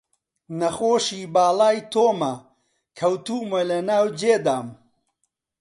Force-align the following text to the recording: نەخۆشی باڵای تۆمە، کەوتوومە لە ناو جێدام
نەخۆشی 0.59 1.21
باڵای 1.33 1.77
تۆمە، 1.91 2.33
کەوتوومە 2.97 3.61
لە 3.69 3.79
ناو 3.89 4.05
جێدام 4.19 4.67